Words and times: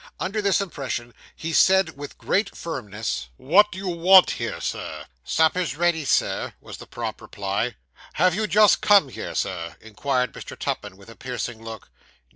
Under 0.19 0.41
this 0.41 0.61
impression, 0.61 1.13
he 1.35 1.53
said 1.53 1.95
with 1.95 2.17
great 2.17 2.55
firmness 2.57 3.27
'What 3.37 3.71
do 3.71 3.77
you 3.77 3.87
want 3.87 4.31
here, 4.31 4.59
Sir?' 4.59 5.05
'Supper's 5.23 5.75
ready, 5.75 6.05
sir,' 6.05 6.53
was 6.59 6.77
the 6.77 6.87
prompt 6.87 7.21
reply. 7.21 7.75
'Have 8.13 8.33
you 8.33 8.47
just 8.47 8.81
come 8.81 9.09
here, 9.09 9.35
sir?' 9.35 9.75
inquired 9.79 10.33
Mr. 10.33 10.57
Tupman, 10.57 10.97
with 10.97 11.11
a 11.11 11.15
piercing 11.15 11.63
look. 11.63 11.91